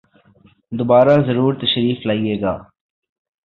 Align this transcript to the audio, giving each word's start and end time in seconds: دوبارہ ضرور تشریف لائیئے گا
دوبارہ 0.71 1.15
ضرور 1.27 1.53
تشریف 1.61 2.05
لائیئے 2.07 2.35
گا 2.41 2.53